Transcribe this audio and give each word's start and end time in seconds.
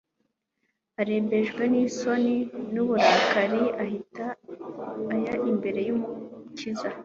Arembejwe 1.01 1.63
n'isoni 1.71 2.35
n'uburakari 2.73 3.63
ahita 3.83 4.25
aya 5.13 5.35
imbere 5.51 5.79
y'Umukiza. 5.87 6.89